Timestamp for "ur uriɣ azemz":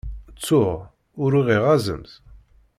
1.23-2.11